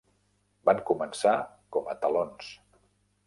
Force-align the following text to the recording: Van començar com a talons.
Van 0.69 0.79
començar 0.87 1.35
com 1.77 1.91
a 1.93 1.97
talons. 2.07 2.51